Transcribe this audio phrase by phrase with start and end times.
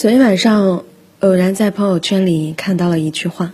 [0.00, 0.84] 昨天晚上
[1.20, 3.52] 偶然在朋友圈里看到了一句话，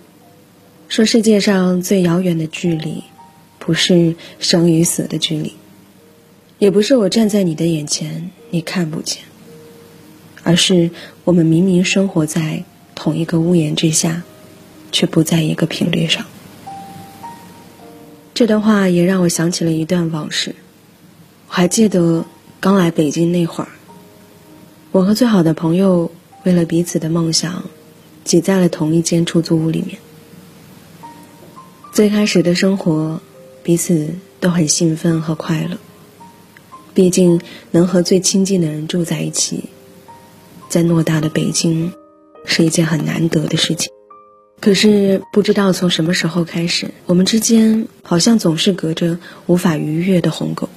[0.87, 3.03] 说世界上最遥远的距离，
[3.59, 5.55] 不是生与死的距离，
[6.61, 9.25] 也不是我站在你的眼前你看不见，
[10.45, 10.93] 而是
[11.25, 12.63] 我们明明生活在
[12.95, 14.23] 同一个屋檐之下，
[14.93, 16.27] 却不在一个频率上。
[18.35, 20.55] 这段话也让我想起了一段往事，
[21.49, 22.25] 我还记得
[22.61, 23.71] 刚来北京那会儿，
[24.93, 26.13] 我和最好的朋友。
[26.47, 27.65] 为了彼此的梦想，
[28.23, 29.99] 挤在了同一间出租屋里面。
[31.93, 33.21] 最开始的生活，
[33.65, 35.77] 彼此都很兴奋和快乐。
[36.95, 37.41] 毕竟
[37.73, 39.65] 能和最亲近的人住在一起，
[40.69, 41.93] 在偌大的北京，
[42.45, 43.91] 是一件很难得的事情。
[44.61, 50.69] 可是不知道从什么时候开始，我们之间好像总是隔着无法逾越的鸿沟，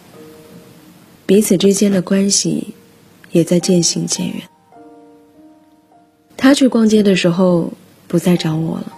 [1.28, 2.74] 彼此之间的关系
[3.32, 4.49] 也在渐行渐远。
[6.42, 7.74] 他去逛街的时候
[8.08, 8.94] 不再找我了，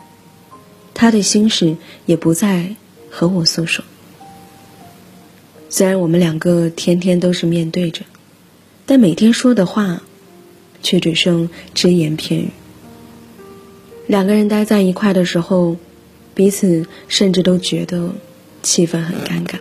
[0.93, 2.75] 他的心事也不再
[3.09, 3.83] 和我诉说。
[5.67, 8.03] 虽然我们两个天天都是面对着，
[8.85, 10.03] 但每天说的话，
[10.83, 12.51] 却只剩只言片语。
[14.05, 15.77] 两个人待在一块的时候，
[16.35, 18.11] 彼此甚至都觉得
[18.61, 19.59] 气氛很尴尬。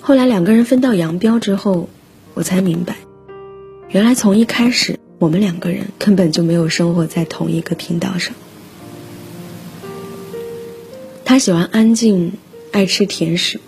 [0.00, 1.90] 后来两个人分道扬镳之后，
[2.32, 2.96] 我才明白，
[3.90, 4.98] 原来从一开始。
[5.20, 8.34] 我们两个人根本就没有生活在同一个频道上。
[11.26, 12.32] 他喜欢安静，
[12.72, 13.58] 爱吃甜食；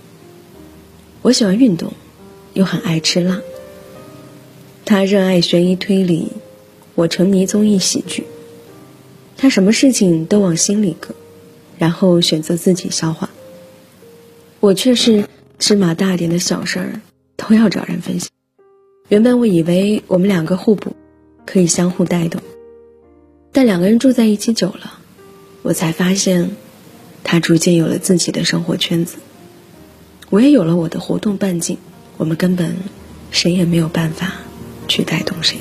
[1.21, 1.93] 我喜欢运动，
[2.55, 3.43] 又很爱吃辣。
[4.87, 6.33] 他热爱悬疑推理，
[6.95, 8.25] 我沉迷综艺喜剧。
[9.37, 11.15] 他什么事情都往心里搁，
[11.77, 13.29] 然后选择自己消化。
[14.61, 17.01] 我却是芝麻大点的小事儿
[17.37, 18.31] 都要找人分享。
[19.09, 20.97] 原本我以为我们两个互补。
[21.45, 22.41] 可以相互带动，
[23.53, 24.99] 但两个人住在一起久了，
[25.63, 26.51] 我才发现，
[27.25, 29.17] 他逐渐有了自己的生活圈子，
[30.31, 31.79] 我也有了我的活动半径，
[32.17, 32.77] 我们根本
[33.31, 34.35] 谁也没有办法
[34.89, 35.59] 去带动谁。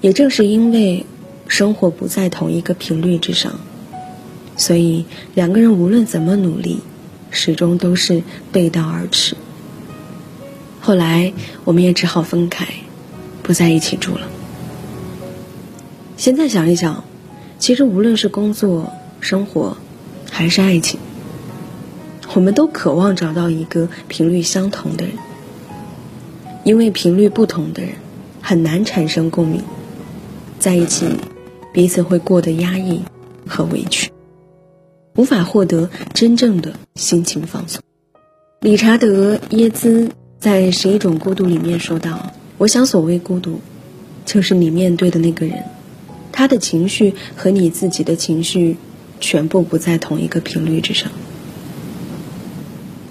[0.00, 1.06] 也正是因为
[1.48, 3.58] 生活不在同一个频率之上，
[4.56, 6.80] 所以两个人无论怎么努力，
[7.30, 8.22] 始终都是
[8.52, 9.34] 背道而驰。
[10.84, 11.32] 后来，
[11.64, 12.68] 我们也只好分开，
[13.42, 14.28] 不在一起住了。
[16.18, 17.04] 现在想一想，
[17.58, 19.78] 其实无论是工作、生活，
[20.30, 21.00] 还是爱情，
[22.34, 25.14] 我们都渴望找到一个频率相同的人，
[26.64, 27.92] 因为频率不同的人
[28.42, 29.62] 很难产生共鸣，
[30.58, 31.06] 在一起，
[31.72, 33.00] 彼此会过得压抑
[33.48, 34.12] 和委屈，
[35.16, 37.80] 无法获得真正的心情放松。
[38.60, 40.10] 理查德·耶兹。
[40.44, 43.62] 在十一种孤独里面说到，我想所谓孤独，
[44.26, 45.64] 就是你面对的那个人，
[46.32, 48.76] 他的情绪和你自己的情绪，
[49.20, 51.10] 全部不在同一个频率之上。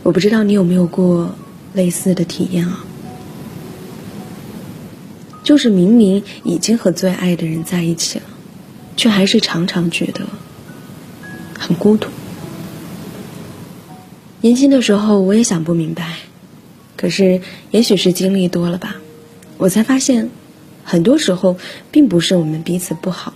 [0.03, 1.33] 我不知道你有没有过
[1.73, 2.85] 类似的体验啊？
[5.43, 8.25] 就是明明已经和最爱的人在一起了，
[8.95, 10.22] 却还是常常觉得
[11.57, 12.09] 很孤独。
[14.41, 16.17] 年轻的时候，我也想不明白。
[17.03, 18.96] 可是，也许是经历多了吧，
[19.58, 20.30] 我才发现，
[20.86, 21.58] 很多时候
[21.91, 23.34] 并不是我们彼此不好，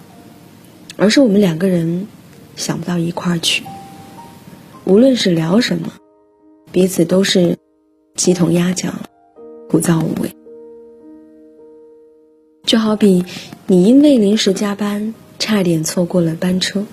[0.95, 2.07] 而是我们两个人
[2.55, 3.65] 想不到一块儿去。
[4.85, 5.91] 无论是聊什么，
[6.71, 7.57] 彼此都是
[8.15, 9.01] 鸡同鸭讲，
[9.69, 10.31] 枯燥无味。
[12.63, 13.25] 就好比
[13.65, 16.85] 你因为临时加班，差点错过了班车，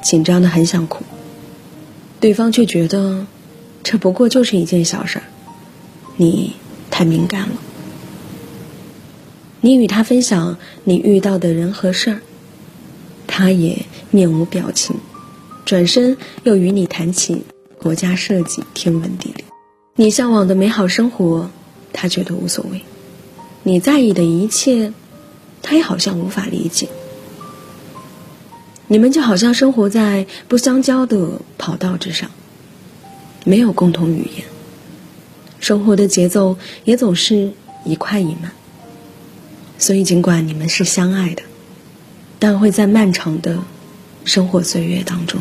[0.00, 1.02] 紧张的很想哭，
[2.20, 3.26] 对方却觉得
[3.82, 5.24] 这不过就是一件小事儿。
[6.18, 6.52] 你
[6.90, 7.54] 太敏感了。
[9.60, 12.20] 你与他分享你遇到的人和事儿，
[13.26, 14.96] 他也面无表情，
[15.64, 17.44] 转身又与你谈起
[17.80, 19.44] 国家设计、天文地理。
[19.94, 21.50] 你向往的美好生活，
[21.92, 22.80] 他觉得无所谓；
[23.62, 24.92] 你在意的一切，
[25.62, 26.88] 他也好像无法理解。
[28.88, 32.30] 你们就好像生活在不相交的跑道之上，
[33.44, 34.44] 没有共同语言。
[35.68, 37.52] 生活的节奏也总是
[37.84, 38.52] 一快一慢，
[39.76, 41.42] 所以尽管你们是相爱的，
[42.38, 43.58] 但会在漫长的
[44.24, 45.38] 生活岁月当中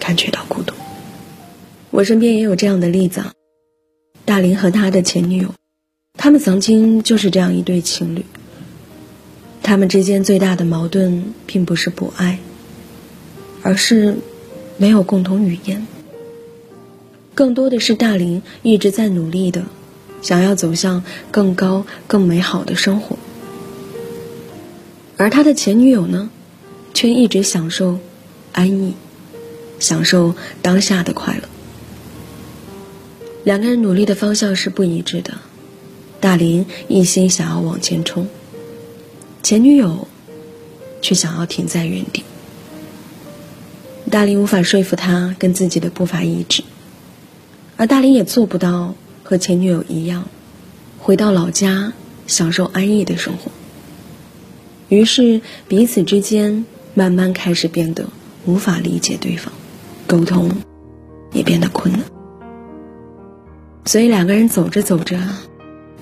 [0.00, 0.74] 感觉到孤独。
[1.92, 3.22] 我身边也有这样的例子，
[4.24, 5.54] 大林和他的前女友，
[6.18, 8.24] 他们曾经就是这样一对情侣。
[9.62, 12.40] 他们之间最大的矛盾并不是不爱，
[13.62, 14.16] 而是
[14.78, 15.86] 没有共同语言。
[17.34, 19.64] 更多的是大林一直在努力的，
[20.20, 23.16] 想要走向更高、更美好的生活，
[25.16, 26.30] 而他的前女友呢，
[26.92, 27.98] 却一直享受
[28.52, 28.94] 安逸，
[29.80, 31.42] 享受当下的快乐。
[33.44, 35.34] 两个人努力的方向是不一致的。
[36.20, 38.28] 大林一心想要往前冲，
[39.42, 40.06] 前女友
[41.00, 42.22] 却想要停在原地。
[44.08, 46.62] 大林无法说服他跟自己的步伐一致，
[47.82, 48.94] 而大林也做不到
[49.24, 50.28] 和前女友一样，
[51.00, 51.92] 回到老家
[52.28, 53.50] 享受安逸的生活。
[54.88, 56.64] 于是彼此之间
[56.94, 58.06] 慢慢开始变得
[58.44, 59.52] 无法理解对方，
[60.06, 60.48] 沟通
[61.32, 62.02] 也变得困难。
[63.84, 65.18] 所以两个人走着走着，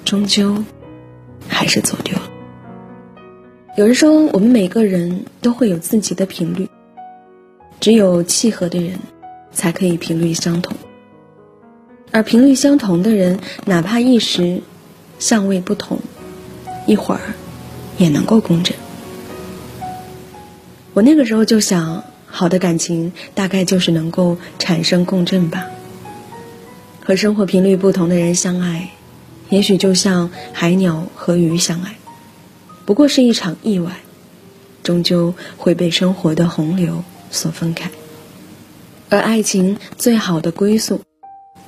[0.04, 0.62] 终究
[1.48, 2.30] 还是走丢了。
[3.78, 6.68] 有人说，我们每个人都会有自己的频率，
[7.80, 8.98] 只有契合的人，
[9.50, 10.76] 才可以频率相同。
[12.12, 14.62] 而频率相同的人，哪怕一时
[15.18, 16.00] 相位不同，
[16.86, 17.20] 一会儿
[17.98, 18.76] 也能够共振。
[20.92, 25.68] 我那个时候就想，好的感情大概就是能够产生共振吧。
[27.04, 28.90] 和生活频率不同的人相爱，
[29.48, 31.96] 也许就像海鸟和鱼相爱，
[32.86, 34.00] 不过是一场意外，
[34.82, 37.90] 终究会被生活的洪流所分开。
[39.08, 41.00] 而爱情最好的归宿，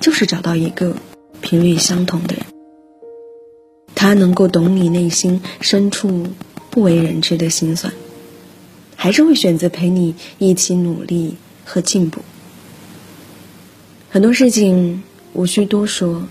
[0.03, 0.97] 就是找到一个
[1.39, 2.45] 频率相同的人，
[3.95, 6.27] 他能够懂你内心深处
[6.69, 7.93] 不为人知的心酸，
[8.97, 12.19] 还是会选择陪你一起努力和进步。
[14.09, 15.01] 很多事情。
[15.35, 16.27] 无需多说，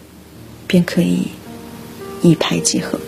[0.68, 1.22] 便可以
[2.22, 3.00] 一拍即合。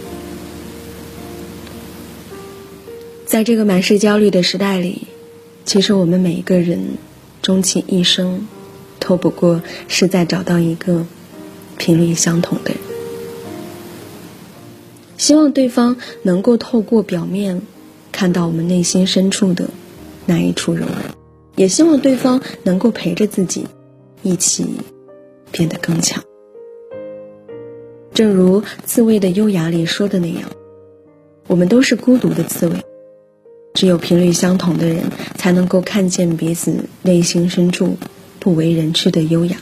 [3.25, 5.07] 在这个满是焦虑的时代里，
[5.65, 6.99] 其实我们每一个人
[7.43, 8.49] 终其一生，
[9.07, 11.07] 都不过是在找到一个
[11.77, 12.81] 频率相同的人。
[15.17, 17.63] 希望对方能够透过表面
[18.11, 19.69] 看到我们内心深处的
[20.27, 21.15] 那一处柔软，
[21.57, 23.67] 也希望对方能够陪着自己
[24.23, 24.67] 一起。
[25.57, 26.21] 变得更强。
[28.13, 30.51] 正如《刺猬的优雅》里说的那样，
[31.47, 32.75] 我们都是孤独的刺猬，
[33.75, 35.05] 只有频率相同的人，
[35.37, 37.97] 才能够看见彼此内心深处
[38.45, 39.57] 不为人知的优雅。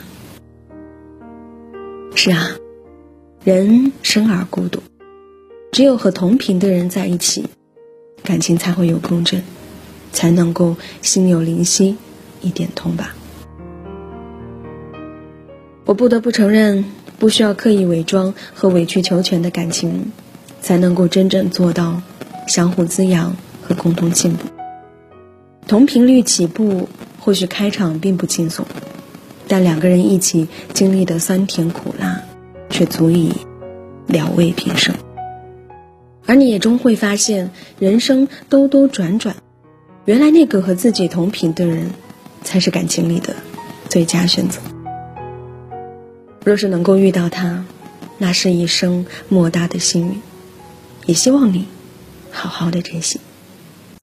[2.15, 2.49] 是啊，
[3.45, 4.81] 人生而孤独，
[5.71, 7.45] 只有和同频的人在一起，
[8.23, 9.41] 感情才会有共振，
[10.11, 11.95] 才能够心有灵犀
[12.41, 13.15] 一点通吧。
[15.85, 16.83] 我不得不承认，
[17.17, 20.11] 不需要刻意伪装和委曲求全的感情，
[20.59, 22.01] 才能够真正做到
[22.49, 24.49] 相互滋养和共同进步。
[25.69, 26.89] 同频率起步，
[27.23, 28.65] 或许开场并不轻松，
[29.47, 32.21] 但两个人一起经历的酸甜苦辣，
[32.69, 33.31] 却足以
[34.07, 34.93] 了慰平生。
[36.25, 39.37] 而你也终会发现，人生兜兜转转，
[40.03, 41.91] 原来那个和自己同频的人，
[42.43, 43.37] 才是感情里的
[43.87, 44.59] 最佳选择。
[46.43, 47.63] 若是能够遇到他，
[48.17, 50.21] 那是一生莫大的幸运，
[51.05, 51.69] 也希望你
[52.31, 53.21] 好好的珍惜。